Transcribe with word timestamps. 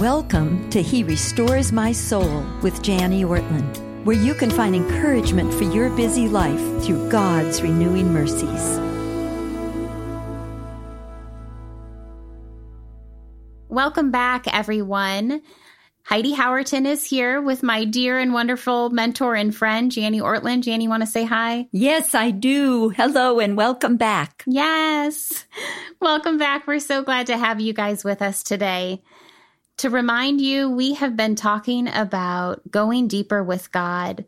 Welcome 0.00 0.68
to 0.70 0.82
He 0.82 1.04
Restores 1.04 1.72
My 1.72 1.90
Soul 1.90 2.44
with 2.60 2.86
Jani 2.86 3.24
Ortlund, 3.24 4.04
where 4.04 4.14
you 4.14 4.34
can 4.34 4.50
find 4.50 4.76
encouragement 4.76 5.54
for 5.54 5.64
your 5.64 5.88
busy 5.88 6.28
life 6.28 6.60
through 6.84 7.08
God's 7.08 7.62
renewing 7.62 8.12
mercies. 8.12 8.78
Welcome 13.70 14.10
back, 14.10 14.46
everyone. 14.54 15.40
Heidi 16.02 16.34
Howerton 16.34 16.84
is 16.84 17.06
here 17.06 17.40
with 17.40 17.62
my 17.62 17.86
dear 17.86 18.18
and 18.18 18.34
wonderful 18.34 18.90
mentor 18.90 19.34
and 19.34 19.56
friend, 19.56 19.96
Jani 19.96 20.20
Ortlund. 20.20 20.66
Jani, 20.66 20.88
want 20.88 21.04
to 21.04 21.06
say 21.06 21.24
hi? 21.24 21.68
Yes, 21.72 22.14
I 22.14 22.32
do. 22.32 22.90
Hello 22.90 23.40
and 23.40 23.56
welcome 23.56 23.96
back. 23.96 24.44
Yes. 24.46 25.46
Welcome 26.02 26.36
back. 26.36 26.66
We're 26.66 26.80
so 26.80 27.02
glad 27.02 27.28
to 27.28 27.38
have 27.38 27.62
you 27.62 27.72
guys 27.72 28.04
with 28.04 28.20
us 28.20 28.42
today. 28.42 29.00
To 29.78 29.90
remind 29.90 30.40
you, 30.40 30.70
we 30.70 30.94
have 30.94 31.16
been 31.16 31.34
talking 31.34 31.88
about 31.88 32.70
going 32.70 33.08
deeper 33.08 33.44
with 33.44 33.70
God. 33.72 34.24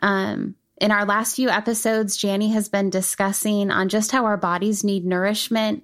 Um, 0.00 0.54
in 0.80 0.92
our 0.92 1.04
last 1.04 1.34
few 1.34 1.48
episodes, 1.48 2.22
Jani 2.22 2.50
has 2.50 2.68
been 2.68 2.90
discussing 2.90 3.70
on 3.72 3.88
just 3.88 4.12
how 4.12 4.26
our 4.26 4.36
bodies 4.36 4.84
need 4.84 5.04
nourishment 5.04 5.82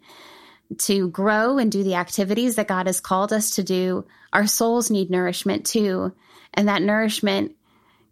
to 0.78 1.08
grow 1.08 1.58
and 1.58 1.72
do 1.72 1.82
the 1.82 1.96
activities 1.96 2.56
that 2.56 2.68
God 2.68 2.86
has 2.86 3.00
called 3.00 3.32
us 3.32 3.56
to 3.56 3.64
do. 3.64 4.06
Our 4.32 4.46
souls 4.46 4.90
need 4.90 5.10
nourishment 5.10 5.66
too. 5.66 6.12
And 6.54 6.68
that 6.68 6.82
nourishment 6.82 7.56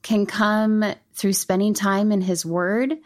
can 0.02 0.27
come 0.27 0.85
through 1.15 1.35
spending 1.35 1.75
time 1.75 2.11
in 2.11 2.21
His 2.21 2.45
Word, 2.45 2.97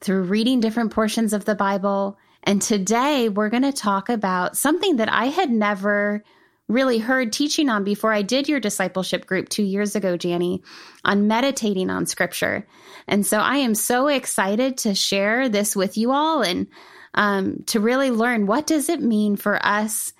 through 0.00 0.22
reading 0.24 0.60
different 0.60 0.92
portions 0.92 1.32
of 1.32 1.46
the 1.46 1.54
Bible. 1.54 2.16
And 2.44 2.62
today 2.62 3.28
we're 3.28 3.48
going 3.48 3.62
to 3.62 3.72
talk 3.72 4.08
about 4.08 4.56
something 4.56 4.96
that 4.96 5.10
I 5.10 5.26
had 5.26 5.50
never 5.50 6.22
really 6.68 6.98
heard 6.98 7.32
teaching 7.32 7.68
on 7.68 7.84
before 7.84 8.12
I 8.12 8.22
did 8.22 8.48
your 8.48 8.60
discipleship 8.60 9.26
group 9.26 9.48
two 9.48 9.62
years 9.62 9.96
ago, 9.96 10.16
Jani, 10.20 10.62
on 11.04 11.28
meditating 11.28 11.90
on 11.90 12.06
scripture. 12.06 12.66
And 13.06 13.26
so 13.26 13.38
I 13.38 13.56
am 13.56 13.74
so 13.74 14.08
excited 14.08 14.78
to 14.78 14.94
share 14.94 15.48
this 15.48 15.76
with 15.76 15.98
you 15.98 16.12
all 16.12 16.42
and 16.42 16.66
um, 17.14 17.62
to 17.66 17.80
really 17.80 18.10
learn 18.10 18.46
what 18.46 18.66
does 18.66 18.88
it 18.88 19.00
mean 19.00 19.36
for 19.36 19.64
us 19.64 20.12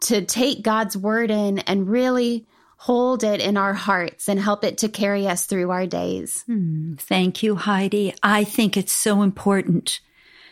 to 0.00 0.24
take 0.24 0.62
God's 0.62 0.96
word 0.96 1.30
in 1.30 1.58
and 1.60 1.88
really 1.88 2.46
hold 2.76 3.24
it 3.24 3.40
in 3.40 3.56
our 3.56 3.74
hearts 3.74 4.28
and 4.28 4.38
help 4.38 4.64
it 4.64 4.78
to 4.78 4.88
carry 4.88 5.26
us 5.26 5.46
through 5.46 5.70
our 5.70 5.86
days. 5.86 6.44
Hmm, 6.46 6.94
thank 6.94 7.42
you, 7.42 7.56
Heidi. 7.56 8.14
I 8.22 8.44
think 8.44 8.76
it's 8.76 8.92
so 8.92 9.22
important 9.22 10.00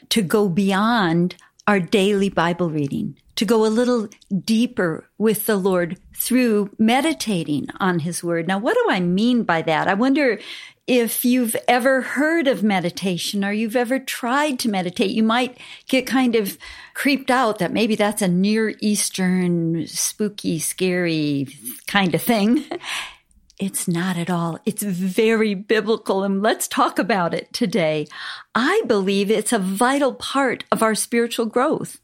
to 0.08 0.22
go 0.22 0.48
beyond 0.48 1.36
our 1.68 1.80
daily 1.80 2.28
Bible 2.28 2.68
reading 2.68 3.16
to 3.36 3.44
go 3.44 3.64
a 3.64 3.68
little 3.68 4.08
deeper 4.44 5.08
with 5.18 5.46
the 5.46 5.56
Lord 5.56 5.98
through 6.14 6.70
meditating 6.78 7.68
on 7.78 8.00
His 8.00 8.24
Word. 8.24 8.48
Now, 8.48 8.58
what 8.58 8.74
do 8.74 8.86
I 8.88 9.00
mean 9.00 9.44
by 9.44 9.62
that? 9.62 9.88
I 9.88 9.94
wonder 9.94 10.38
if 10.86 11.24
you've 11.24 11.56
ever 11.66 12.00
heard 12.00 12.46
of 12.46 12.62
meditation 12.62 13.44
or 13.44 13.52
you've 13.52 13.76
ever 13.76 13.98
tried 13.98 14.58
to 14.60 14.68
meditate. 14.68 15.10
You 15.10 15.22
might 15.22 15.58
get 15.88 16.06
kind 16.06 16.36
of 16.36 16.56
creeped 16.94 17.30
out 17.30 17.58
that 17.58 17.72
maybe 17.72 17.96
that's 17.96 18.22
a 18.22 18.28
Near 18.28 18.74
Eastern, 18.80 19.86
spooky, 19.86 20.58
scary 20.58 21.48
kind 21.86 22.14
of 22.14 22.22
thing. 22.22 22.64
It's 23.58 23.88
not 23.88 24.18
at 24.18 24.28
all. 24.28 24.58
It's 24.66 24.82
very 24.82 25.54
biblical 25.54 26.24
and 26.24 26.42
let's 26.42 26.68
talk 26.68 26.98
about 26.98 27.32
it 27.32 27.50
today. 27.54 28.06
I 28.54 28.82
believe 28.86 29.30
it's 29.30 29.50
a 29.50 29.58
vital 29.58 30.12
part 30.12 30.64
of 30.70 30.82
our 30.82 30.94
spiritual 30.94 31.46
growth. 31.46 31.98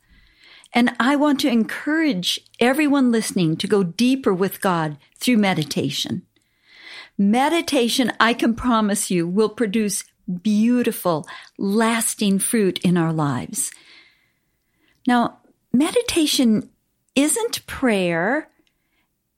And 0.73 0.95
I 0.99 1.17
want 1.17 1.41
to 1.41 1.49
encourage 1.49 2.41
everyone 2.59 3.13
listening 3.13 3.57
to 3.59 3.67
go 3.67 3.83
deeper 3.83 4.33
with 4.33 4.61
God 4.61 4.97
through 5.19 5.37
meditation. 5.37 6.23
Meditation, 7.19 8.13
I 8.19 8.33
can 8.33 8.55
promise 8.55 9.11
you, 9.11 9.27
will 9.27 9.51
produce 9.51 10.05
beautiful, 10.43 11.27
lasting 11.59 12.39
fruit 12.39 12.79
in 12.81 12.97
our 12.97 13.13
lives. 13.13 13.71
Now, 15.07 15.39
meditation 15.73 16.71
isn't 17.15 17.67
prayer 17.67 18.49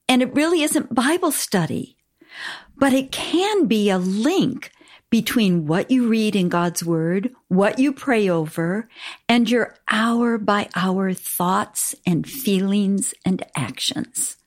and 0.09 0.23
it 0.23 0.34
really 0.34 0.62
isn't 0.62 0.94
Bible 0.94 1.33
study, 1.33 1.97
but 2.77 2.93
it 2.93 3.11
can 3.11 3.67
be 3.67 3.91
a 3.91 3.99
link 3.99 4.71
between 5.14 5.64
what 5.69 5.92
you 5.92 6.08
read 6.08 6.34
in 6.34 6.48
God's 6.48 6.82
Word, 6.82 7.30
what 7.47 7.78
you 7.78 7.92
pray 7.92 8.28
over, 8.28 8.88
and 9.28 9.48
your 9.48 9.76
hour 9.86 10.38
by 10.38 10.69
hour 10.75 11.12
thoughts 11.14 11.94
and 12.04 12.28
feelings 12.28 13.14
and 13.25 13.47
actions. 13.54 14.38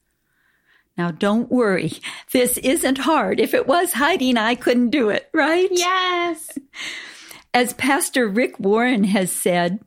Now, 0.97 1.11
don't 1.11 1.49
worry. 1.49 1.93
This 2.33 2.57
isn't 2.57 2.97
hard. 2.97 3.39
If 3.39 3.53
it 3.53 3.65
was 3.65 3.93
hiding, 3.93 4.35
I 4.35 4.55
couldn't 4.55 4.89
do 4.89 5.07
it, 5.07 5.29
right? 5.33 5.69
Yes. 5.71 6.59
As 7.53 7.71
Pastor 7.71 8.27
Rick 8.27 8.59
Warren 8.59 9.05
has 9.05 9.31
said, 9.31 9.79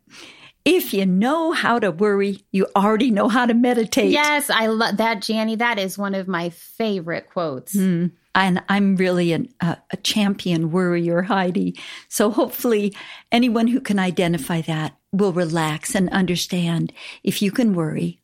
if 0.65 0.95
you 0.95 1.05
know 1.05 1.53
how 1.53 1.79
to 1.79 1.91
worry, 1.91 2.41
you 2.53 2.69
already 2.75 3.11
know 3.11 3.29
how 3.29 3.45
to 3.45 3.53
meditate. 3.53 4.13
Yes, 4.13 4.49
I 4.49 4.69
love 4.69 4.97
that, 4.97 5.29
Jani. 5.29 5.57
That 5.57 5.79
is 5.79 5.99
one 5.99 6.15
of 6.15 6.27
my 6.27 6.49
favorite 6.49 7.29
quotes. 7.29 7.77
Mm 7.77 8.13
and 8.35 8.63
I'm 8.69 8.97
really 8.97 9.33
an, 9.33 9.49
a, 9.61 9.79
a 9.91 9.97
champion 9.99 10.71
worrier, 10.71 11.23
Heidi. 11.23 11.79
So 12.09 12.31
hopefully 12.31 12.95
anyone 13.33 13.67
who 13.67 13.81
can 13.81 13.99
identify 13.99 14.61
that 14.63 14.97
will 15.13 15.33
relax 15.33 15.95
and 15.95 16.09
understand 16.11 16.93
if 17.25 17.43
you 17.43 17.51
can 17.51 17.75
worry, 17.75 18.21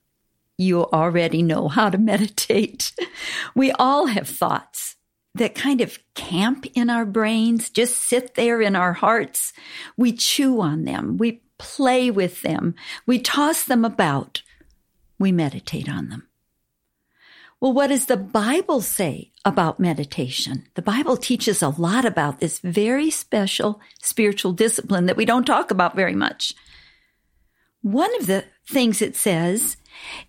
you 0.59 0.85
already 0.85 1.43
know 1.43 1.69
how 1.69 1.91
to 1.91 1.99
meditate. 1.99 2.93
We 3.55 3.73
all 3.73 4.07
have 4.07 4.29
thoughts 4.29 4.97
that 5.35 5.55
kind 5.55 5.81
of 5.81 5.99
camp 6.15 6.67
in 6.75 6.91
our 6.91 7.05
brains, 7.05 7.71
just 7.71 7.97
sit 7.97 8.35
there 8.35 8.61
in 8.61 8.77
our 8.77 8.93
hearts. 8.93 9.53
We 9.97 10.13
chew 10.13 10.61
on 10.61 10.85
them. 10.85 11.17
We 11.17 11.43
play 11.59 12.11
with 12.11 12.43
them. 12.43 12.75
We 13.07 13.19
toss 13.19 13.65
them 13.65 13.85
about. 13.85 14.43
We 15.19 15.33
meditate 15.33 15.89
on 15.89 16.09
them. 16.09 16.29
Well, 17.61 17.73
what 17.73 17.87
does 17.87 18.07
the 18.07 18.19
Bible 18.19 18.83
say 18.83 19.33
about 19.45 19.81
meditation? 19.81 20.67
The 20.75 20.83
Bible 20.83 21.17
teaches 21.17 21.63
a 21.63 21.71
lot 21.71 22.05
about 22.05 22.39
this 22.39 22.59
very 22.59 23.11
special 23.11 23.81
spiritual 24.03 24.53
discipline 24.53 25.07
that 25.07 25.17
we 25.17 25.25
don't 25.25 25.47
talk 25.47 25.71
about 25.71 25.97
very 25.97 26.15
much. 26.15 26.55
One 27.81 28.15
of 28.21 28.27
the 28.27 28.45
things 28.69 29.01
it 29.01 29.17
says 29.17 29.79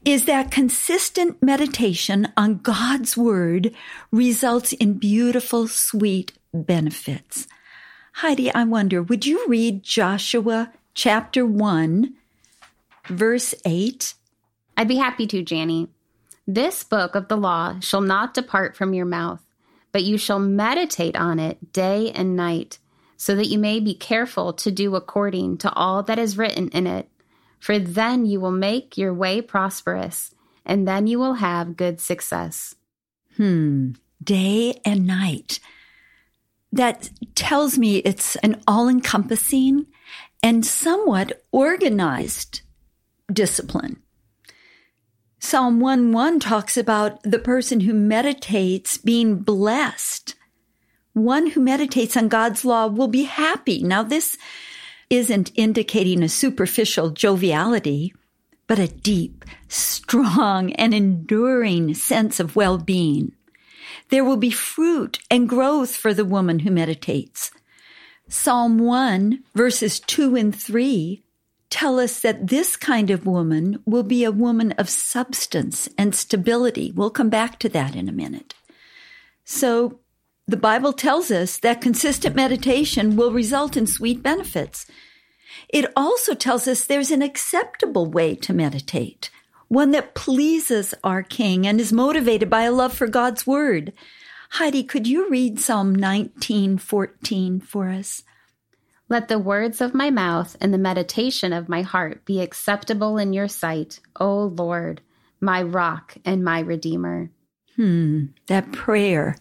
is 0.05 0.25
that 0.25 0.51
consistent 0.51 1.43
meditation 1.43 2.31
on 2.37 2.59
God's 2.59 3.17
word 3.17 3.73
results 4.09 4.71
in 4.73 4.93
beautiful, 4.93 5.67
sweet 5.67 6.31
benefits. 6.53 7.47
Heidi, 8.13 8.53
I 8.53 8.63
wonder, 8.63 9.03
would 9.03 9.25
you 9.25 9.45
read 9.47 9.83
Joshua 9.83 10.71
chapter 10.93 11.45
1, 11.45 12.13
verse 13.09 13.53
8? 13.65 14.13
I'd 14.77 14.87
be 14.87 14.95
happy 14.95 15.27
to, 15.27 15.43
Jani. 15.43 15.89
This 16.47 16.85
book 16.85 17.13
of 17.13 17.27
the 17.27 17.35
law 17.35 17.77
shall 17.81 17.99
not 17.99 18.33
depart 18.33 18.77
from 18.77 18.93
your 18.93 19.05
mouth, 19.05 19.43
but 19.91 20.05
you 20.05 20.17
shall 20.17 20.39
meditate 20.39 21.17
on 21.17 21.39
it 21.39 21.73
day 21.73 22.09
and 22.11 22.37
night, 22.37 22.79
so 23.17 23.35
that 23.35 23.47
you 23.47 23.59
may 23.59 23.81
be 23.81 23.93
careful 23.93 24.53
to 24.53 24.71
do 24.71 24.95
according 24.95 25.57
to 25.57 25.73
all 25.73 26.03
that 26.03 26.17
is 26.17 26.37
written 26.37 26.69
in 26.69 26.87
it. 26.87 27.09
For 27.59 27.77
then 27.77 28.25
you 28.25 28.39
will 28.39 28.51
make 28.51 28.97
your 28.97 29.13
way 29.13 29.41
prosperous, 29.41 30.33
and 30.65 30.87
then 30.87 31.05
you 31.05 31.19
will 31.19 31.33
have 31.33 31.75
good 31.75 31.99
success. 31.99 32.75
Hmm. 33.35 33.91
Day 34.23 34.79
and 34.85 35.05
night. 35.05 35.59
That 36.71 37.09
tells 37.35 37.77
me 37.77 37.97
it's 37.97 38.37
an 38.37 38.61
all 38.67 38.87
encompassing 38.87 39.87
and 40.41 40.65
somewhat 40.65 41.43
organized 41.51 42.61
discipline. 43.31 44.01
Psalm 45.39 45.79
1 45.79 46.11
1 46.11 46.39
talks 46.39 46.77
about 46.77 47.21
the 47.23 47.39
person 47.39 47.81
who 47.81 47.93
meditates 47.93 48.97
being 48.97 49.37
blessed. 49.37 50.35
One 51.13 51.51
who 51.51 51.61
meditates 51.61 52.17
on 52.17 52.27
God's 52.27 52.65
law 52.65 52.87
will 52.87 53.07
be 53.07 53.23
happy. 53.23 53.83
Now, 53.83 54.03
this 54.03 54.35
isn't 55.09 55.51
indicating 55.55 56.23
a 56.23 56.29
superficial 56.29 57.11
joviality, 57.11 58.13
but 58.65 58.79
a 58.79 58.87
deep, 58.87 59.45
strong, 59.67 60.73
and 60.73 60.93
enduring 60.93 61.93
sense 61.93 62.39
of 62.39 62.55
well 62.55 62.77
being. 62.77 63.31
There 64.09 64.25
will 64.25 64.37
be 64.37 64.51
fruit 64.51 65.19
and 65.29 65.47
growth 65.47 65.95
for 65.95 66.13
the 66.13 66.25
woman 66.25 66.59
who 66.59 66.71
meditates. 66.71 67.51
Psalm 68.27 68.79
1 68.79 69.43
verses 69.53 69.99
2 70.01 70.35
and 70.35 70.53
3 70.53 71.23
tell 71.69 71.99
us 71.99 72.19
that 72.21 72.47
this 72.47 72.75
kind 72.75 73.09
of 73.09 73.25
woman 73.25 73.81
will 73.85 74.03
be 74.03 74.23
a 74.23 74.31
woman 74.31 74.71
of 74.73 74.89
substance 74.89 75.89
and 75.97 76.15
stability. 76.15 76.91
We'll 76.95 77.09
come 77.09 77.29
back 77.29 77.59
to 77.59 77.69
that 77.69 77.95
in 77.95 78.07
a 78.07 78.13
minute. 78.13 78.53
So 79.43 79.99
the 80.47 80.57
Bible 80.57 80.93
tells 80.93 81.29
us 81.29 81.57
that 81.59 81.81
consistent 81.81 82.35
meditation 82.35 83.17
will 83.17 83.31
result 83.31 83.75
in 83.75 83.85
sweet 83.85 84.23
benefits. 84.23 84.85
It 85.69 85.91
also 85.95 86.33
tells 86.33 86.67
us 86.67 86.85
there's 86.85 87.11
an 87.11 87.21
acceptable 87.21 88.05
way 88.05 88.35
to 88.35 88.53
meditate, 88.53 89.29
one 89.67 89.91
that 89.91 90.15
pleases 90.15 90.93
our 91.03 91.21
King 91.21 91.67
and 91.67 91.81
is 91.81 91.91
motivated 91.91 92.49
by 92.49 92.63
a 92.63 92.71
love 92.71 92.93
for 92.93 93.07
God's 93.07 93.45
Word. 93.45 93.91
Heidi, 94.51 94.83
could 94.83 95.07
you 95.07 95.29
read 95.29 95.59
Psalm 95.59 95.93
19:14 95.93 97.59
for 97.59 97.89
us? 97.89 98.23
Let 99.09 99.29
the 99.29 99.39
words 99.39 99.79
of 99.79 99.93
my 99.93 100.09
mouth 100.09 100.57
and 100.59 100.73
the 100.73 100.77
meditation 100.77 101.53
of 101.53 101.69
my 101.69 101.81
heart 101.81 102.25
be 102.25 102.41
acceptable 102.41 103.17
in 103.17 103.31
your 103.33 103.47
sight, 103.47 103.99
O 104.19 104.43
Lord, 104.43 105.01
my 105.39 105.61
rock 105.61 106.17
and 106.25 106.43
my 106.43 106.59
redeemer. 106.59 107.29
Hmm, 107.75 108.25
that 108.47 108.71
prayer 108.71 109.37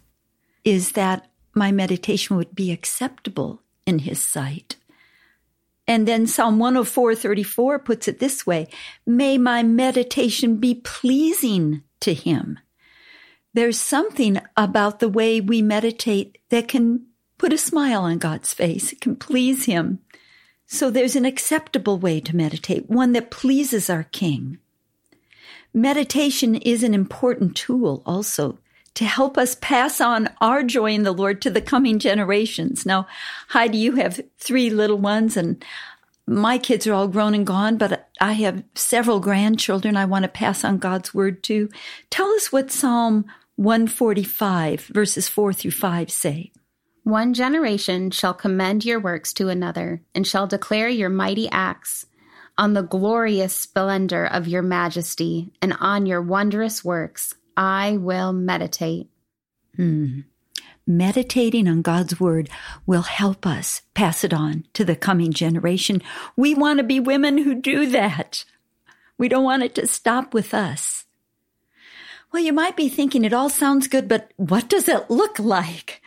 is 0.65 0.93
that 0.93 1.29
my 1.55 1.73
meditation 1.73 2.37
would 2.37 2.55
be 2.55 2.71
acceptable 2.71 3.63
in 3.87 4.01
his 4.01 4.23
sight. 4.23 4.77
And 5.89 6.07
then 6.07 6.27
Psalm 6.27 6.59
104:34 6.59 7.85
puts 7.85 8.09
it 8.09 8.19
this 8.19 8.47
way, 8.47 8.69
may 9.07 9.39
my 9.39 9.63
meditation 9.63 10.57
be 10.57 10.75
pleasing 10.75 11.83
to 12.01 12.13
him. 12.13 12.59
There's 13.55 13.81
something 13.81 14.41
about 14.57 14.99
the 14.99 15.09
way 15.09 15.41
we 15.41 15.63
meditate 15.63 16.39
that 16.51 16.69
can 16.69 17.06
put 17.39 17.53
a 17.53 17.59
smile 17.59 18.03
on 18.03 18.19
God's 18.19 18.53
face. 18.53 18.93
It 18.93 19.01
can 19.01 19.17
please 19.17 19.65
him. 19.65 20.01
So 20.67 20.91
there's 20.91 21.17
an 21.17 21.25
acceptable 21.25 21.99
way 21.99 22.21
to 22.21 22.37
meditate, 22.37 22.91
one 22.91 23.13
that 23.13 23.31
pleases 23.31 23.89
our 23.89 24.05
king. 24.05 24.59
Meditation 25.73 26.55
is 26.57 26.83
an 26.83 26.95
important 26.95 27.55
tool 27.57 28.03
also 28.05 28.59
to 28.95 29.05
help 29.05 29.37
us 29.37 29.57
pass 29.61 30.01
on 30.01 30.29
our 30.41 30.63
joy 30.63 30.93
in 30.93 31.03
the 31.03 31.13
Lord 31.13 31.43
to 31.43 31.51
the 31.51 31.61
coming 31.61 31.99
generations. 31.99 32.87
Now, 32.87 33.07
Heidi, 33.49 33.79
you 33.79 33.97
have 33.97 34.21
three 34.39 34.71
little 34.71 34.97
ones 34.97 35.37
and 35.37 35.63
my 36.27 36.59
kids 36.59 36.87
are 36.87 36.95
all 36.95 37.07
grown 37.07 37.35
and 37.35 37.47
gone, 37.47 37.77
but 37.77 38.09
I 38.21 38.33
have 38.33 38.65
several 38.75 39.21
grandchildren 39.21 39.97
I 39.97 40.07
want 40.07 40.25
to 40.25 40.29
pass 40.29 40.65
on 40.65 40.79
God's 40.79 41.15
word 41.15 41.43
to. 41.45 41.69
Tell 42.11 42.29
us 42.31 42.51
what 42.51 42.73
Psalm 42.73 43.27
145 43.57 44.87
verses 44.87 45.29
4 45.29 45.53
through 45.53 45.71
5 45.71 46.11
say. 46.11 46.53
One 47.07 47.35
generation 47.35 48.11
shall 48.11 48.35
commend 48.35 48.85
your 48.85 48.99
works 48.99 49.33
to 49.35 49.49
another 49.49 50.03
and 50.13 50.27
shall 50.27 50.49
declare 50.49 50.89
your 50.89 51.09
mighty 51.09 51.49
acts 51.51 52.07
on 52.59 52.73
the 52.73 52.83
glorious 52.83 53.55
splendor 53.55 54.27
of 54.27 54.49
your 54.49 54.63
majesty 54.63 55.53
and 55.63 55.73
on 55.79 56.07
your 56.07 56.21
wondrous 56.21 56.85
works. 56.85 57.33
I 57.57 57.97
will 57.97 58.33
meditate. 58.33 59.09
Hmm. 59.77 60.23
Meditating 60.85 61.69
on 61.69 61.83
God's 61.83 62.19
word 62.19 62.51
will 62.87 63.03
help 63.03 63.47
us 63.47 63.83
pass 63.95 64.25
it 64.25 64.35
on 64.35 64.65
to 64.73 64.85
the 64.85 64.97
coming 64.97 65.33
generation. 65.33 66.03
We 66.35 66.57
want 66.57 66.79
to 66.79 66.83
be 66.83 66.99
women 66.99 67.39
who 67.39 67.55
do 67.55 67.87
that. 67.87 68.45
We 69.17 69.29
don't 69.29 69.45
want 69.45 69.63
it 69.63 69.77
to 69.77 69.87
stop 69.87 70.35
with 70.35 70.53
us. 70.53 71.05
Well, 72.33 72.43
you 72.43 72.53
might 72.53 72.77
be 72.77 72.89
thinking 72.89 73.25
it 73.25 73.33
all 73.33 73.49
sounds 73.49 73.87
good, 73.87 74.09
but 74.09 74.33
what 74.35 74.69
does 74.69 74.89
it 74.89 75.09
look 75.09 75.39
like? 75.39 76.03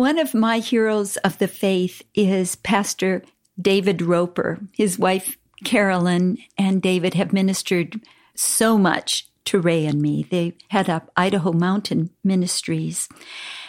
One 0.00 0.18
of 0.18 0.32
my 0.32 0.60
heroes 0.60 1.18
of 1.18 1.36
the 1.36 1.46
faith 1.46 2.00
is 2.14 2.56
Pastor 2.56 3.22
David 3.60 4.00
Roper. 4.00 4.58
His 4.72 4.98
wife, 4.98 5.36
Carolyn, 5.62 6.38
and 6.56 6.80
David 6.80 7.12
have 7.12 7.34
ministered 7.34 8.00
so 8.34 8.78
much 8.78 9.28
to 9.44 9.60
Ray 9.60 9.84
and 9.84 10.00
me. 10.00 10.22
They 10.22 10.56
head 10.68 10.88
up 10.88 11.10
Idaho 11.18 11.52
Mountain 11.52 12.08
Ministries. 12.24 13.10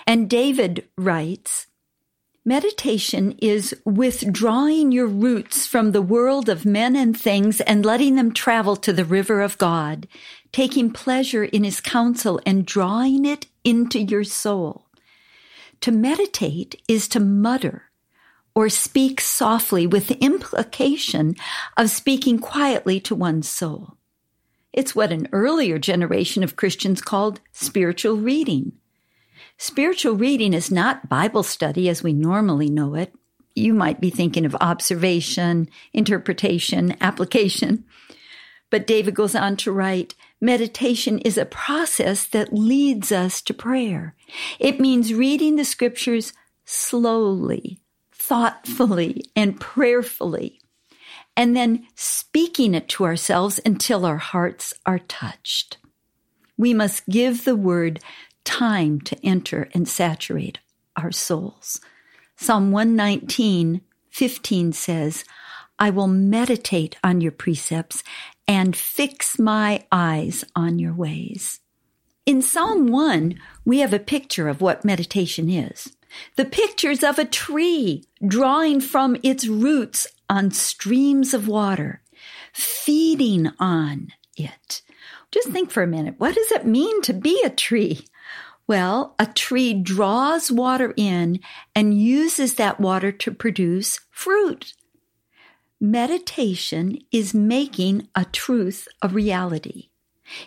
And 0.07 0.29
David 0.29 0.87
writes, 0.97 1.67
Meditation 2.45 3.35
is 3.41 3.75
withdrawing 3.83 4.93
your 4.93 5.07
roots 5.07 5.67
from 5.67 5.91
the 5.91 6.01
world 6.01 6.47
of 6.47 6.63
men 6.65 6.95
and 6.95 7.19
things 7.19 7.59
and 7.59 7.85
letting 7.85 8.15
them 8.15 8.31
travel 8.31 8.77
to 8.77 8.93
the 8.93 9.03
river 9.03 9.41
of 9.41 9.57
God, 9.57 10.07
taking 10.53 10.91
pleasure 10.91 11.43
in 11.43 11.65
his 11.65 11.81
counsel 11.81 12.39
and 12.45 12.65
drawing 12.65 13.25
it 13.25 13.47
into 13.65 13.99
your 13.99 14.23
soul. 14.23 14.85
To 15.81 15.91
meditate 15.91 16.81
is 16.87 17.07
to 17.09 17.19
mutter 17.19 17.91
or 18.53 18.69
speak 18.69 19.19
softly 19.19 19.87
with 19.87 20.07
the 20.07 20.19
implication 20.23 21.35
of 21.75 21.89
speaking 21.89 22.37
quietly 22.37 22.99
to 23.01 23.15
one's 23.15 23.49
soul. 23.49 23.97
It's 24.73 24.95
what 24.95 25.11
an 25.11 25.27
earlier 25.31 25.79
generation 25.79 26.43
of 26.43 26.55
Christians 26.55 27.01
called 27.01 27.41
spiritual 27.51 28.17
reading. 28.17 28.73
Spiritual 29.57 30.15
reading 30.15 30.53
is 30.53 30.71
not 30.71 31.09
Bible 31.09 31.43
study 31.43 31.89
as 31.89 32.03
we 32.03 32.13
normally 32.13 32.69
know 32.69 32.95
it. 32.95 33.13
You 33.55 33.73
might 33.73 33.99
be 33.99 34.09
thinking 34.09 34.45
of 34.45 34.55
observation, 34.61 35.67
interpretation, 35.93 36.95
application. 37.01 37.85
But 38.69 38.87
David 38.87 39.15
goes 39.15 39.35
on 39.35 39.57
to 39.57 39.71
write, 39.71 40.15
meditation 40.41 41.19
is 41.19 41.37
a 41.37 41.45
process 41.45 42.25
that 42.25 42.51
leads 42.51 43.11
us 43.11 43.41
to 43.43 43.53
prayer. 43.53 44.15
It 44.59 44.79
means 44.79 45.13
reading 45.13 45.55
the 45.55 45.65
scriptures 45.65 46.33
slowly, 46.65 47.79
thoughtfully, 48.11 49.23
and 49.35 49.59
prayerfully 49.59 50.61
and 51.35 51.55
then 51.55 51.87
speaking 51.95 52.73
it 52.73 52.87
to 52.89 53.05
ourselves 53.05 53.59
until 53.65 54.05
our 54.05 54.17
hearts 54.17 54.73
are 54.85 54.99
touched. 54.99 55.77
We 56.57 56.73
must 56.73 57.07
give 57.07 57.45
the 57.45 57.55
word 57.55 57.99
time 58.43 59.01
to 59.01 59.25
enter 59.25 59.69
and 59.73 59.87
saturate 59.87 60.59
our 60.95 61.11
souls. 61.11 61.79
Psalm 62.35 62.71
119, 62.71 63.81
15 64.09 64.73
says, 64.73 65.23
I 65.81 65.89
will 65.89 66.07
meditate 66.07 66.95
on 67.03 67.21
your 67.21 67.31
precepts 67.31 68.03
and 68.47 68.75
fix 68.75 69.39
my 69.39 69.83
eyes 69.91 70.45
on 70.55 70.77
your 70.77 70.93
ways. 70.93 71.59
In 72.23 72.43
Psalm 72.43 72.85
1, 72.85 73.33
we 73.65 73.79
have 73.79 73.91
a 73.91 73.97
picture 73.97 74.47
of 74.47 74.61
what 74.61 74.85
meditation 74.85 75.49
is. 75.49 75.91
The 76.35 76.45
pictures 76.45 77.03
of 77.03 77.17
a 77.17 77.25
tree 77.25 78.03
drawing 78.23 78.79
from 78.79 79.17
its 79.23 79.47
roots 79.47 80.05
on 80.29 80.51
streams 80.51 81.33
of 81.33 81.47
water, 81.47 82.03
feeding 82.53 83.49
on 83.57 84.09
it. 84.37 84.83
Just 85.31 85.49
think 85.49 85.71
for 85.71 85.81
a 85.81 85.87
minute. 85.87 86.13
What 86.19 86.35
does 86.35 86.51
it 86.51 86.63
mean 86.63 87.01
to 87.01 87.13
be 87.13 87.41
a 87.43 87.49
tree? 87.49 88.05
Well, 88.67 89.15
a 89.17 89.25
tree 89.25 89.73
draws 89.73 90.51
water 90.51 90.93
in 90.95 91.39
and 91.75 91.99
uses 91.99 92.53
that 92.55 92.79
water 92.79 93.11
to 93.13 93.31
produce 93.31 93.99
fruit. 94.11 94.75
Meditation 95.83 96.99
is 97.11 97.33
making 97.33 98.07
a 98.13 98.23
truth 98.25 98.87
a 99.01 99.07
reality. 99.07 99.89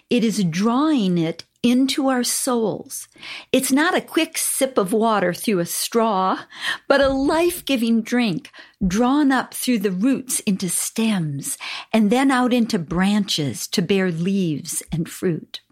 It 0.08 0.22
is 0.22 0.44
drawing 0.44 1.18
it 1.18 1.42
into 1.60 2.06
our 2.06 2.22
souls. 2.22 3.08
It's 3.50 3.72
not 3.72 3.96
a 3.96 4.00
quick 4.00 4.38
sip 4.38 4.78
of 4.78 4.92
water 4.92 5.34
through 5.34 5.58
a 5.58 5.66
straw, 5.66 6.44
but 6.86 7.00
a 7.00 7.08
life 7.08 7.64
giving 7.64 8.00
drink 8.00 8.52
drawn 8.86 9.32
up 9.32 9.54
through 9.54 9.80
the 9.80 9.90
roots 9.90 10.38
into 10.40 10.68
stems 10.68 11.58
and 11.92 12.10
then 12.10 12.30
out 12.30 12.52
into 12.52 12.78
branches 12.78 13.66
to 13.66 13.82
bear 13.82 14.12
leaves 14.12 14.84
and 14.92 15.08
fruit. 15.08 15.62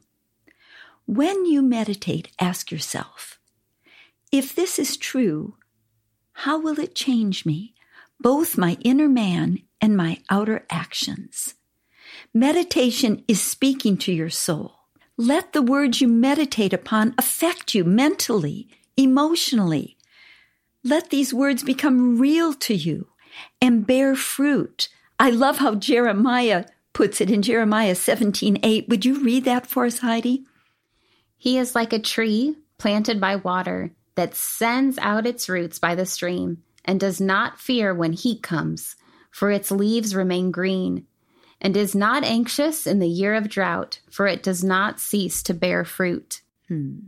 When 1.07 1.45
you 1.47 1.63
meditate, 1.63 2.33
ask 2.41 2.73
yourself, 2.73 3.39
if 4.33 4.57
this 4.57 4.81
is 4.81 4.97
true, 4.97 5.55
how 6.33 6.59
will 6.59 6.81
it 6.81 6.97
change 6.97 7.47
me, 7.47 7.75
both 8.23 8.57
my 8.57 8.79
inner 8.83 9.09
man 9.09 9.61
and 9.81 9.97
my 9.97 10.21
outer 10.31 10.65
actions? 10.71 11.55
Meditation 12.33 13.25
is 13.29 13.43
speaking 13.43 13.97
to 13.99 14.13
your 14.13 14.31
soul. 14.31 14.75
Let 15.17 15.53
the 15.53 15.63
words 15.63 16.01
you 16.01 16.09
meditate 16.09 16.73
upon 16.73 17.15
affect 17.19 17.75
you 17.75 17.85
mentally, 17.85 18.69
emotionally. 18.97 19.97
Let 20.85 21.11
these 21.11 21.35
words 21.35 21.63
become 21.63 22.19
real 22.19 22.55
to 22.55 22.75
you 22.75 23.09
and 23.61 23.87
bear 23.87 24.15
fruit. 24.15 24.89
I 25.19 25.31
love 25.31 25.59
how 25.59 25.75
Jeremiah 25.75 26.65
puts 26.93 27.21
it 27.21 27.31
in 27.31 27.43
Jeremiah 27.43 27.95
17 27.95 28.59
8. 28.63 28.89
Would 28.89 29.05
you 29.05 29.23
read 29.23 29.45
that 29.45 29.67
for 29.67 29.85
us, 29.85 29.99
Heidi? 29.99 30.45
He 31.37 31.59
is 31.59 31.75
like 31.75 31.93
a 31.93 31.99
tree 31.99 32.57
planted 32.79 33.21
by 33.21 33.37
water 33.37 33.93
that 34.15 34.35
sends 34.35 34.99
out 34.99 35.27
its 35.27 35.49
roots 35.49 35.79
by 35.79 35.95
the 35.95 36.07
stream 36.07 36.63
and 36.85 36.99
does 36.99 37.21
not 37.21 37.61
fear 37.61 37.95
when 37.95 38.13
heat 38.13 38.43
comes, 38.43 38.97
for 39.31 39.51
its 39.51 39.71
leaves 39.71 40.15
remain 40.15 40.51
green 40.51 41.07
and 41.61 41.77
is 41.77 41.95
not 41.95 42.25
anxious 42.25 42.87
in 42.87 42.99
the 42.99 43.09
year 43.09 43.35
of 43.35 43.49
drought, 43.49 44.01
for 44.11 44.27
it 44.27 44.43
does 44.43 44.65
not 44.65 44.99
cease 44.99 45.43
to 45.45 45.55
bear 45.55 45.85
fruit. 45.85 46.43
Hmm. 46.69 46.99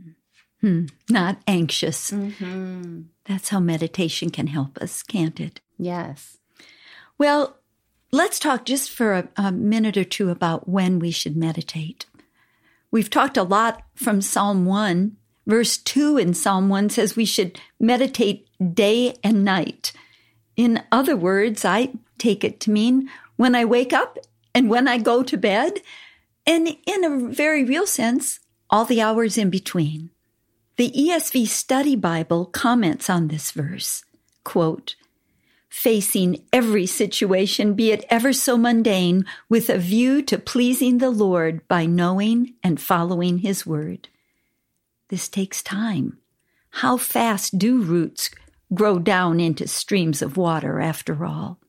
Hmm. 0.61 0.85
Not 1.09 1.37
anxious. 1.45 2.11
Mm-hmm. 2.11 3.01
That's 3.25 3.49
how 3.49 3.59
meditation 3.59 4.29
can 4.29 4.47
help 4.47 4.77
us, 4.77 5.03
can't 5.03 5.39
it? 5.39 5.59
Yes. 5.77 6.37
Well, 7.17 7.57
let's 8.11 8.39
talk 8.39 8.65
just 8.65 8.89
for 8.89 9.13
a, 9.13 9.27
a 9.35 9.51
minute 9.51 9.97
or 9.97 10.05
two 10.05 10.29
about 10.29 10.69
when 10.69 10.99
we 10.99 11.11
should 11.11 11.35
meditate. 11.35 12.05
We've 12.91 13.09
talked 13.09 13.35
a 13.35 13.43
lot 13.43 13.83
from 13.93 14.21
Psalm 14.21 14.65
1. 14.65 15.17
Verse 15.45 15.77
2 15.77 16.17
in 16.17 16.33
Psalm 16.33 16.69
1 16.69 16.89
says 16.89 17.15
we 17.15 17.25
should 17.25 17.59
meditate 17.79 18.47
day 18.73 19.15
and 19.23 19.43
night. 19.43 19.93
In 20.55 20.83
other 20.91 21.15
words, 21.15 21.63
I 21.63 21.93
take 22.17 22.43
it 22.43 22.59
to 22.61 22.71
mean 22.71 23.09
when 23.35 23.55
I 23.55 23.65
wake 23.65 23.93
up 23.93 24.17
and 24.53 24.69
when 24.69 24.87
I 24.87 24.97
go 24.97 25.21
to 25.21 25.37
bed, 25.37 25.81
and 26.47 26.69
in 26.85 27.03
a 27.03 27.29
very 27.29 27.63
real 27.63 27.85
sense, 27.85 28.39
all 28.69 28.85
the 28.85 29.01
hours 29.01 29.37
in 29.37 29.49
between. 29.49 30.11
The 30.77 30.91
ESV 30.91 31.47
Study 31.47 31.95
Bible 31.95 32.45
comments 32.45 33.09
on 33.09 33.27
this 33.27 33.51
verse, 33.51 34.03
quote, 34.43 34.95
facing 35.69 36.41
every 36.53 36.85
situation, 36.85 37.73
be 37.73 37.91
it 37.91 38.05
ever 38.09 38.31
so 38.31 38.57
mundane, 38.57 39.25
with 39.49 39.69
a 39.69 39.77
view 39.77 40.21
to 40.21 40.37
pleasing 40.37 40.99
the 40.99 41.09
Lord 41.09 41.67
by 41.67 41.85
knowing 41.85 42.53
and 42.63 42.79
following 42.79 43.39
His 43.39 43.65
Word. 43.65 44.07
This 45.09 45.29
takes 45.29 45.61
time. 45.61 46.17
How 46.69 46.97
fast 46.97 47.57
do 47.57 47.81
roots 47.81 48.31
grow 48.73 48.99
down 48.99 49.39
into 49.39 49.67
streams 49.67 50.21
of 50.21 50.35
water, 50.35 50.79
after 50.79 51.25
all? 51.25 51.59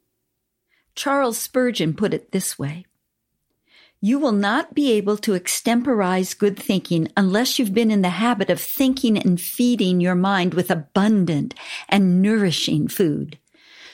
Charles 0.94 1.36
Spurgeon 1.38 1.94
put 1.94 2.14
it 2.14 2.32
this 2.32 2.58
way 2.58 2.86
You 4.00 4.18
will 4.18 4.32
not 4.32 4.74
be 4.74 4.92
able 4.92 5.18
to 5.18 5.34
extemporize 5.34 6.32
good 6.32 6.58
thinking 6.58 7.08
unless 7.16 7.58
you've 7.58 7.74
been 7.74 7.90
in 7.90 8.00
the 8.00 8.08
habit 8.08 8.48
of 8.48 8.60
thinking 8.60 9.18
and 9.18 9.40
feeding 9.40 10.00
your 10.00 10.14
mind 10.14 10.54
with 10.54 10.70
abundant 10.70 11.54
and 11.88 12.22
nourishing 12.22 12.88
food. 12.88 13.38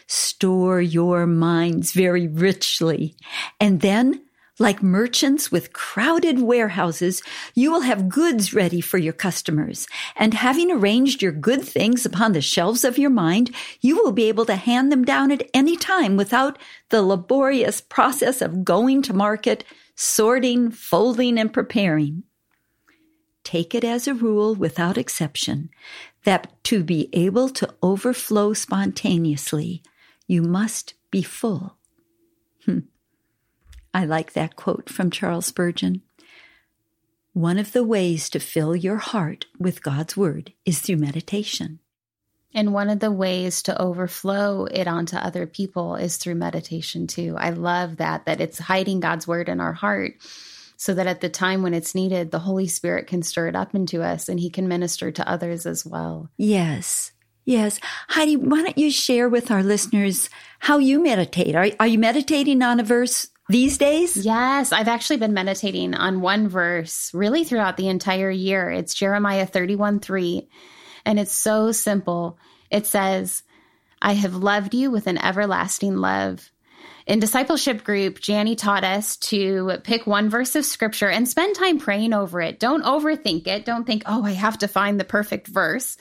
Store 0.07 0.81
your 0.81 1.27
minds 1.27 1.93
very 1.93 2.29
richly, 2.29 3.17
and 3.59 3.81
then 3.81 4.22
like 4.59 4.83
merchants 4.83 5.51
with 5.51 5.73
crowded 5.73 6.41
warehouses, 6.41 7.23
you 7.55 7.73
will 7.73 7.81
have 7.81 8.09
goods 8.09 8.53
ready 8.53 8.81
for 8.81 8.99
your 8.99 9.13
customers. 9.13 9.87
And 10.17 10.35
having 10.35 10.71
arranged 10.71 11.23
your 11.23 11.33
good 11.33 11.63
things 11.63 12.05
upon 12.05 12.33
the 12.33 12.41
shelves 12.41 12.85
of 12.85 12.99
your 12.99 13.11
mind, 13.11 13.55
you 13.81 13.97
will 13.97 14.13
be 14.13 14.29
able 14.29 14.45
to 14.47 14.57
hand 14.57 14.93
them 14.93 15.05
down 15.05 15.33
at 15.33 15.49
any 15.55 15.77
time 15.77 16.17
without 16.17 16.59
the 16.91 17.03
laborious 17.03 17.81
process 17.81 18.43
of 18.43 18.65
going 18.65 19.03
to 19.03 19.15
market, 19.15 19.65
sorting, 19.97 20.71
folding, 20.71 21.39
and 21.39 21.53
preparing. 21.53 22.25
Take 23.45 23.75
it 23.75 23.85
as 23.85 24.07
a 24.07 24.15
rule 24.15 24.55
without 24.55 24.97
exception 24.97 25.71
that 26.25 26.53
to 26.65 26.85
be 26.85 27.09
able 27.13 27.49
to 27.49 27.75
overflow 27.83 28.53
spontaneously, 28.53 29.83
you 30.27 30.43
must 30.43 30.95
be 31.11 31.23
full. 31.23 31.77
Hmm. 32.65 32.81
I 33.95 34.05
like 34.05 34.33
that 34.33 34.57
quote 34.57 34.89
from 34.89 35.11
Charles 35.11 35.47
Spurgeon. 35.47 36.03
One 37.35 37.59
of 37.59 37.73
the 37.73 37.85
ways 37.85 38.29
to 38.31 38.41
fill 38.41 38.77
your 38.77 38.99
heart 38.99 39.47
with 39.59 39.83
God's 39.83 40.17
Word 40.17 40.53
is 40.65 40.81
through 40.81 40.97
meditation. 40.97 41.79
And 42.55 42.75
one 42.75 42.91
of 42.91 43.01
the 43.01 43.11
ways 43.11 43.63
to 43.63 43.81
overflow 43.81 44.67
it 44.67 44.87
onto 44.87 45.17
other 45.17 45.47
people 45.47 45.97
is 45.97 46.17
through 46.17 46.35
meditation 46.35 47.07
too. 47.07 47.35
I 47.39 47.51
love 47.51 47.97
that, 47.97 48.27
that 48.27 48.41
it's 48.41 48.59
hiding 48.59 49.01
God's 49.01 49.27
Word 49.27 49.49
in 49.49 49.61
our 49.61 49.73
heart 49.73 50.15
so 50.77 50.93
that 50.95 51.07
at 51.07 51.21
the 51.21 51.29
time 51.29 51.63
when 51.63 51.75
it's 51.75 51.95
needed, 51.95 52.31
the 52.31 52.41
Holy 52.41 52.67
Spirit 52.67 53.07
can 53.07 53.23
stir 53.23 53.49
it 53.49 53.57
up 53.57 53.75
into 53.75 54.03
us 54.03 54.29
and 54.29 54.39
He 54.39 54.51
can 54.51 54.69
minister 54.69 55.11
to 55.11 55.29
others 55.29 55.65
as 55.65 55.87
well. 55.87 56.29
Yes. 56.37 57.13
Yes. 57.45 57.81
Heidi, 58.09 58.37
why 58.37 58.63
don't 58.63 58.79
you 58.79 58.91
share 58.91 59.29
with 59.29 59.51
our 59.51 59.63
listeners 59.63 60.29
how 60.59 60.79
you 60.79 61.03
meditate? 61.03 61.55
Are, 61.55 61.69
are 61.81 61.87
you 61.87 61.99
meditating 61.99 62.63
on 62.63 62.79
a 62.79 62.85
verse 62.85 63.29
these 63.49 63.79
days? 63.79 64.17
Yes, 64.17 64.73
I've 64.73 64.89
actually 64.89 65.19
been 65.19 65.35
meditating 65.35 65.95
on 65.95 66.21
one 66.21 66.49
verse 66.49 67.13
really 67.15 67.45
throughout 67.45 67.77
the 67.77 67.89
entire 67.89 68.31
year. 68.31 68.71
It's 68.71 68.95
Jeremiah 68.95 69.47
31 69.47 70.01
3, 70.01 70.49
and 71.05 71.19
it's 71.19 71.33
so 71.33 71.73
simple. 71.73 72.39
It 72.71 72.87
says, 72.87 73.43
I 74.01 74.15
have 74.15 74.35
loved 74.35 74.75
you 74.75 74.91
with 74.91 75.07
an 75.07 75.19
everlasting 75.19 75.97
love. 75.97 76.51
In 77.07 77.19
discipleship 77.19 77.83
group, 77.83 78.27
Jani 78.27 78.55
taught 78.55 78.85
us 78.85 79.17
to 79.19 79.79
pick 79.83 80.07
one 80.07 80.31
verse 80.31 80.55
of 80.55 80.65
scripture 80.65 81.09
and 81.09 81.29
spend 81.29 81.57
time 81.57 81.79
praying 81.79 82.13
over 82.13 82.41
it. 82.41 82.61
Don't 82.61 82.85
overthink 82.85 83.47
it. 83.49 83.65
Don't 83.65 83.85
think, 83.85 84.05
oh, 84.07 84.25
I 84.25 84.33
have 84.33 84.59
to 84.59 84.69
find 84.69 85.01
the 85.01 85.05
perfect 85.05 85.49
verse. 85.49 85.97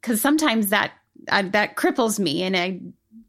Because 0.00 0.20
sometimes 0.20 0.70
that 0.70 0.92
uh, 1.28 1.42
that 1.50 1.76
cripples 1.76 2.18
me 2.18 2.42
and 2.42 2.56
I 2.56 2.80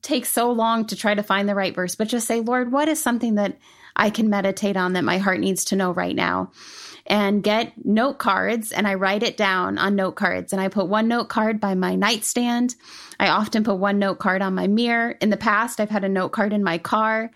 take 0.01 0.25
so 0.25 0.51
long 0.51 0.85
to 0.87 0.95
try 0.95 1.13
to 1.13 1.23
find 1.23 1.47
the 1.47 1.55
right 1.55 1.73
verse, 1.73 1.95
but 1.95 2.07
just 2.07 2.27
say, 2.27 2.39
Lord, 2.39 2.71
what 2.71 2.87
is 2.87 3.01
something 3.01 3.35
that 3.35 3.57
I 3.95 4.09
can 4.09 4.29
meditate 4.29 4.77
on 4.77 4.93
that 4.93 5.03
my 5.03 5.17
heart 5.17 5.39
needs 5.39 5.65
to 5.65 5.75
know 5.75 5.91
right 5.91 6.15
now? 6.15 6.51
And 7.05 7.41
get 7.41 7.73
note 7.85 8.19
cards 8.19 8.73
and 8.73 8.85
I 8.85 8.95
write 8.95 9.23
it 9.23 9.37
down 9.37 9.77
on 9.77 9.95
note 9.95 10.15
cards. 10.15 10.51
And 10.51 10.61
I 10.61 10.67
put 10.67 10.89
one 10.89 11.07
note 11.07 11.29
card 11.29 11.61
by 11.61 11.73
my 11.73 11.95
nightstand. 11.95 12.75
I 13.17 13.29
often 13.29 13.63
put 13.63 13.75
one 13.75 13.97
note 13.97 14.19
card 14.19 14.41
on 14.41 14.55
my 14.55 14.67
mirror. 14.67 15.11
In 15.21 15.29
the 15.29 15.37
past, 15.37 15.79
I've 15.79 15.89
had 15.89 16.03
a 16.03 16.09
note 16.09 16.33
card 16.33 16.51
in 16.51 16.63
my 16.63 16.77
car. 16.77 17.31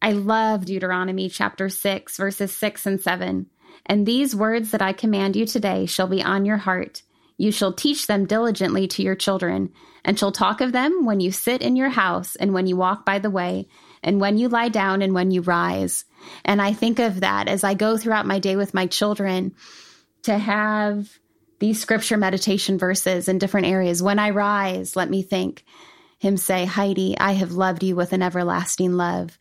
I 0.00 0.12
love 0.12 0.64
Deuteronomy 0.64 1.28
chapter 1.28 1.68
6, 1.68 2.16
verses 2.16 2.56
6 2.56 2.86
and 2.86 3.00
7. 3.00 3.46
And 3.86 4.06
these 4.06 4.36
words 4.36 4.70
that 4.70 4.82
I 4.82 4.92
command 4.92 5.36
you 5.36 5.46
today 5.46 5.86
shall 5.86 6.06
be 6.06 6.22
on 6.22 6.44
your 6.44 6.56
heart. 6.56 7.02
You 7.40 7.52
shall 7.52 7.72
teach 7.72 8.06
them 8.06 8.26
diligently 8.26 8.86
to 8.88 9.02
your 9.02 9.14
children, 9.14 9.72
and 10.04 10.18
shall 10.18 10.30
talk 10.30 10.60
of 10.60 10.72
them 10.72 11.06
when 11.06 11.20
you 11.20 11.32
sit 11.32 11.62
in 11.62 11.74
your 11.74 11.88
house, 11.88 12.36
and 12.36 12.52
when 12.52 12.66
you 12.66 12.76
walk 12.76 13.06
by 13.06 13.18
the 13.18 13.30
way, 13.30 13.66
and 14.02 14.20
when 14.20 14.36
you 14.36 14.50
lie 14.50 14.68
down, 14.68 15.00
and 15.00 15.14
when 15.14 15.30
you 15.30 15.40
rise. 15.40 16.04
And 16.44 16.60
I 16.60 16.74
think 16.74 16.98
of 16.98 17.20
that 17.20 17.48
as 17.48 17.64
I 17.64 17.72
go 17.72 17.96
throughout 17.96 18.26
my 18.26 18.40
day 18.40 18.56
with 18.56 18.74
my 18.74 18.86
children 18.86 19.54
to 20.24 20.36
have 20.36 21.18
these 21.60 21.80
scripture 21.80 22.18
meditation 22.18 22.76
verses 22.76 23.26
in 23.26 23.38
different 23.38 23.68
areas. 23.68 24.02
When 24.02 24.18
I 24.18 24.30
rise, 24.30 24.94
let 24.94 25.08
me 25.08 25.22
think 25.22 25.64
him 26.18 26.36
say, 26.36 26.66
Heidi, 26.66 27.16
I 27.18 27.32
have 27.32 27.52
loved 27.52 27.82
you 27.82 27.96
with 27.96 28.12
an 28.12 28.22
everlasting 28.22 28.98
love. 28.98 29.38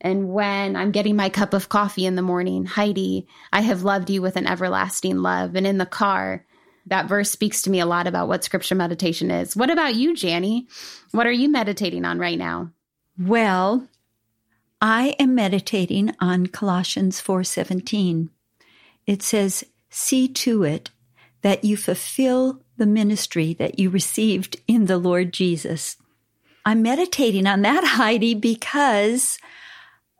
And 0.00 0.30
when 0.30 0.74
I'm 0.74 0.90
getting 0.90 1.14
my 1.14 1.28
cup 1.28 1.54
of 1.54 1.68
coffee 1.68 2.06
in 2.06 2.16
the 2.16 2.22
morning, 2.22 2.64
Heidi, 2.64 3.28
I 3.52 3.60
have 3.60 3.84
loved 3.84 4.10
you 4.10 4.20
with 4.20 4.34
an 4.34 4.48
everlasting 4.48 5.18
love. 5.18 5.54
And 5.54 5.64
in 5.64 5.78
the 5.78 5.86
car, 5.86 6.44
that 6.86 7.08
verse 7.08 7.30
speaks 7.30 7.62
to 7.62 7.70
me 7.70 7.80
a 7.80 7.86
lot 7.86 8.06
about 8.06 8.28
what 8.28 8.44
scripture 8.44 8.74
meditation 8.74 9.30
is. 9.30 9.56
What 9.56 9.70
about 9.70 9.94
you, 9.94 10.14
Jani? 10.14 10.68
What 11.10 11.26
are 11.26 11.32
you 11.32 11.48
meditating 11.48 12.04
on 12.04 12.18
right 12.18 12.38
now? 12.38 12.70
Well, 13.18 13.88
I 14.80 15.14
am 15.18 15.34
meditating 15.34 16.14
on 16.20 16.46
Colossians 16.46 17.20
4:17. 17.20 18.30
It 19.06 19.22
says, 19.22 19.64
"See 19.90 20.28
to 20.28 20.62
it 20.62 20.90
that 21.42 21.64
you 21.64 21.76
fulfill 21.76 22.62
the 22.76 22.86
ministry 22.86 23.54
that 23.54 23.78
you 23.78 23.90
received 23.90 24.56
in 24.68 24.86
the 24.86 24.98
Lord 24.98 25.32
Jesus." 25.32 25.96
I'm 26.64 26.82
meditating 26.82 27.46
on 27.46 27.62
that, 27.62 27.84
Heidi, 27.96 28.34
because 28.34 29.38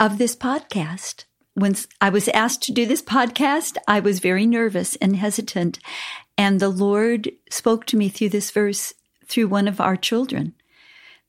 of 0.00 0.18
this 0.18 0.34
podcast. 0.34 1.24
When 1.54 1.74
I 2.00 2.10
was 2.10 2.28
asked 2.28 2.62
to 2.64 2.72
do 2.72 2.86
this 2.86 3.02
podcast, 3.02 3.76
I 3.88 4.00
was 4.00 4.20
very 4.20 4.46
nervous 4.46 4.96
and 4.96 5.16
hesitant. 5.16 5.78
And 6.38 6.60
the 6.60 6.68
Lord 6.68 7.30
spoke 7.50 7.86
to 7.86 7.96
me 7.96 8.08
through 8.08 8.30
this 8.30 8.50
verse 8.50 8.94
through 9.26 9.48
one 9.48 9.66
of 9.68 9.80
our 9.80 9.96
children, 9.96 10.54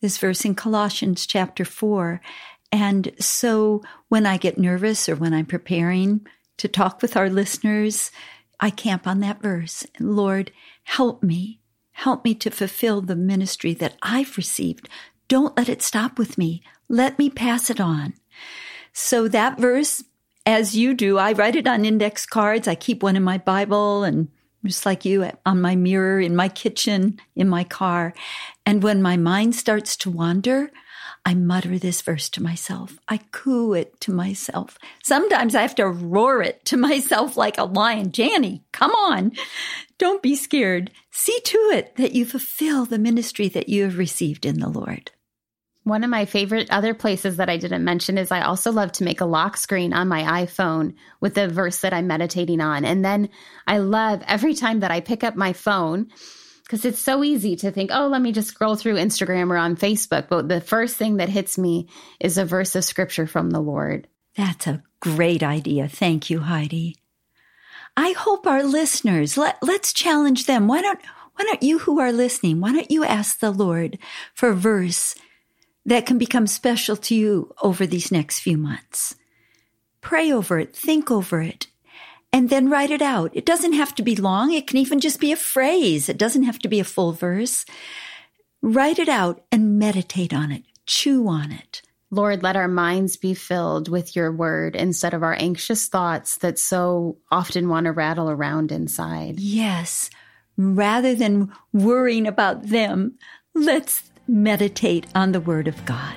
this 0.02 0.18
verse 0.18 0.46
in 0.46 0.56
Colossians 0.56 1.26
chapter 1.26 1.66
4. 1.66 2.22
And 2.72 3.14
so 3.20 3.82
when 4.10 4.26
I 4.26 4.38
get 4.38 4.58
nervous 4.58 5.08
or 5.08 5.16
when 5.16 5.34
I'm 5.34 5.46
preparing 5.46 6.26
to 6.58 6.68
talk 6.68 7.02
with 7.02 7.16
our 7.16 7.30
listeners, 7.30 8.12
I 8.60 8.70
camp 8.70 9.08
on 9.08 9.20
that 9.22 9.42
verse. 9.42 9.86
Lord, 10.00 10.52
help 10.84 11.24
me. 11.24 11.60
Help 11.94 12.24
me 12.24 12.36
to 12.36 12.52
fulfill 12.52 13.02
the 13.02 13.16
ministry 13.16 13.74
that 13.74 13.96
I've 14.04 14.38
received. 14.38 14.90
Don't 15.28 15.58
let 15.58 15.70
it 15.70 15.82
stop 15.82 16.20
with 16.20 16.38
me. 16.38 16.62
Let 16.90 17.18
me 17.18 17.30
pass 17.30 17.70
it 17.70 17.80
on. 17.80 18.14
So 18.94 19.28
that 19.28 19.60
verse, 19.60 20.04
as 20.46 20.76
you 20.76 20.94
do, 20.94 21.18
I 21.18 21.34
write 21.34 21.56
it 21.56 21.68
on 21.68 21.86
index 21.86 22.26
cards. 22.26 22.68
I 22.68 22.76
keep 22.76 23.02
one 23.02 23.16
in 23.16 23.24
my 23.24 23.38
Bible 23.38 24.04
and 24.04 24.30
just 24.66 24.86
like 24.86 25.06
you 25.06 25.30
on 25.46 25.62
my 25.62 25.76
mirror, 25.76 26.20
in 26.20 26.36
my 26.36 26.50
kitchen, 26.50 27.20
in 27.36 27.48
my 27.48 27.64
car. 27.64 28.14
And 28.66 28.84
when 28.84 29.02
my 29.02 29.18
mind 29.18 29.56
starts 29.56 29.96
to 29.98 30.10
wander, 30.10 30.72
I 31.26 31.34
mutter 31.34 31.78
this 31.78 32.02
verse 32.02 32.30
to 32.30 32.44
myself. 32.44 33.00
I 33.08 33.18
coo 33.32 33.74
it 33.74 34.00
to 34.02 34.14
myself. 34.14 34.78
Sometimes 35.04 35.56
I 35.56 35.62
have 35.62 35.76
to 35.76 35.88
roar 35.88 36.42
it 36.42 36.64
to 36.66 36.78
myself 36.90 37.36
like 37.36 37.58
a 37.58 37.66
lion. 37.66 38.12
Jani, 38.14 38.64
come 38.72 38.92
on. 38.92 39.34
Don't 39.98 40.24
be 40.24 40.36
scared. 40.36 40.92
See 41.12 41.40
to 41.46 41.58
it 41.74 41.96
that 41.98 42.14
you 42.14 42.26
fulfill 42.26 42.86
the 42.86 43.00
ministry 43.00 43.50
that 43.50 43.68
you 43.68 43.84
have 43.84 43.98
received 43.98 44.46
in 44.46 44.60
the 44.60 44.70
Lord. 44.70 45.12
One 45.88 46.04
of 46.04 46.10
my 46.10 46.26
favorite 46.26 46.70
other 46.70 46.94
places 46.94 47.38
that 47.38 47.50
I 47.50 47.56
didn't 47.56 47.86
mention 47.86 48.18
is 48.18 48.30
I 48.30 48.42
also 48.42 48.74
love 48.74 48.92
to 48.94 49.06
make 49.06 49.22
a 49.22 49.26
lock 49.26 49.56
screen 49.56 49.94
on 49.94 50.10
my 50.10 50.44
iPhone 50.44 50.96
with 51.22 51.34
the 51.34 51.48
verse 51.48 51.80
that 51.80 51.94
I'm 51.94 52.08
meditating 52.08 52.60
on. 52.60 52.84
And 52.84 53.06
then 53.06 53.30
I 53.66 53.78
love 53.78 54.22
every 54.28 54.54
time 54.54 54.82
that 54.82 54.92
I 54.92 55.00
pick 55.00 55.24
up 55.24 55.38
my 55.38 55.54
phone, 55.54 56.10
because 56.64 56.84
it's 56.84 57.00
so 57.00 57.24
easy 57.24 57.56
to 57.56 57.72
think, 57.72 57.92
oh, 57.94 58.08
let 58.08 58.22
me 58.22 58.34
just 58.34 58.50
scroll 58.50 58.76
through 58.76 58.96
Instagram 58.96 59.50
or 59.50 59.56
on 59.56 59.78
Facebook. 59.78 60.28
But 60.28 60.50
the 60.50 60.60
first 60.60 60.98
thing 60.98 61.18
that 61.18 61.30
hits 61.30 61.58
me 61.58 61.88
is 62.20 62.38
a 62.38 62.44
verse 62.44 62.76
of 62.76 62.84
scripture 62.84 63.26
from 63.26 63.52
the 63.52 63.62
Lord. 63.62 64.10
That's 64.36 64.68
a 64.68 64.84
great 65.00 65.42
idea. 65.42 65.88
Thank 65.88 66.30
you, 66.30 66.42
Heidi. 66.42 66.98
I 67.96 68.12
hope 68.12 68.46
our 68.46 68.64
listeners, 68.64 69.38
let, 69.38 69.58
let's 69.62 69.94
challenge 69.94 70.48
them. 70.48 70.68
Why 70.68 70.82
don't, 70.82 71.00
why 71.36 71.46
don't 71.46 71.64
you 71.64 71.80
who 71.80 72.02
are 72.02 72.12
listening, 72.12 72.60
why 72.60 72.74
don't 72.74 72.92
you 72.92 73.06
ask 73.06 73.40
the 73.40 73.52
Lord 73.52 73.98
for 74.34 74.52
verse 74.52 75.16
that 75.88 76.06
can 76.06 76.20
become 76.20 76.46
special 76.46 76.96
to 76.96 77.16
you 77.16 77.56
over 77.64 77.88
these 77.88 78.12
next 78.12 78.40
few 78.40 78.58
months. 78.58 79.16
pray 80.08 80.32
over 80.32 80.58
it, 80.58 80.74
think 80.74 81.12
over 81.12 81.42
it, 81.42 81.68
and 82.32 82.50
then 82.50 82.70
write 82.70 82.92
it 82.92 83.02
out. 83.02 83.30
It 83.34 83.46
doesn't 83.46 83.74
have 83.74 83.94
to 83.96 84.04
be 84.04 84.16
long. 84.16 84.54
It 84.54 84.66
can 84.66 84.78
even 84.78 85.02
just 85.02 85.20
be 85.20 85.34
a 85.34 85.36
phrase. 85.36 86.08
It 86.08 86.18
doesn't 86.18 86.44
have 86.44 86.60
to 86.60 86.70
be 86.70 86.80
a 86.80 86.86
full 86.86 87.12
verse. 87.12 87.66
Write 88.62 89.00
it 89.00 89.10
out 89.10 89.44
and 89.52 89.78
meditate 89.78 90.34
on 90.34 90.52
it. 90.52 90.64
Chew 90.86 91.28
on 91.28 91.52
it. 91.52 91.82
Lord, 92.10 92.42
let 92.42 92.56
our 92.56 92.70
minds 92.70 93.18
be 93.18 93.34
filled 93.34 93.90
with 93.90 94.16
your 94.16 94.32
word 94.32 94.78
instead 94.78 95.14
of 95.14 95.24
our 95.24 95.36
anxious 95.38 95.88
thoughts 95.88 96.38
that 96.38 96.58
so 96.58 97.18
often 97.30 97.68
want 97.68 97.86
to 97.86 97.92
rattle 97.92 98.30
around 98.30 98.72
inside. 98.72 99.42
Yes. 99.42 100.10
Rather 100.56 101.16
than 101.16 101.52
worrying 101.74 102.26
about 102.26 102.64
them, 102.64 103.18
let's 103.54 104.04
meditate 104.28 105.08
on 105.16 105.32
the 105.32 105.40
word 105.40 105.68
of 105.68 105.84
God. 105.86 106.16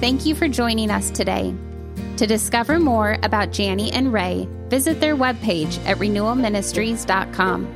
Thank 0.00 0.24
you 0.26 0.34
for 0.34 0.48
joining 0.48 0.90
us 0.90 1.10
today. 1.10 1.54
To 2.16 2.26
discover 2.26 2.80
more 2.80 3.18
about 3.22 3.58
Jani 3.58 3.92
and 3.92 4.12
Ray, 4.12 4.46
visit 4.68 5.00
their 5.00 5.16
webpage 5.16 5.82
at 5.86 5.96
renewalministries.com. 5.98 7.66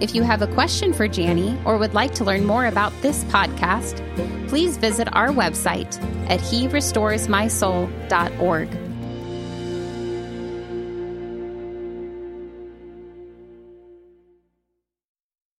If 0.00 0.14
you 0.14 0.22
have 0.24 0.42
a 0.42 0.48
question 0.48 0.92
for 0.92 1.04
Jani 1.04 1.56
or 1.64 1.78
would 1.78 1.94
like 1.94 2.12
to 2.14 2.24
learn 2.24 2.44
more 2.44 2.66
about 2.66 2.92
this 3.02 3.22
podcast, 3.24 4.00
please 4.48 4.76
visit 4.76 5.08
our 5.14 5.28
website 5.28 6.02
at 6.28 6.40
herestoresmysoul.org. 6.40 8.81